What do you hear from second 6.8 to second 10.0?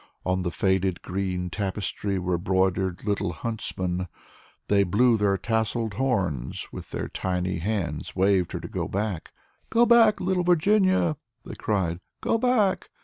their tiny hands waved to her to go back. "Go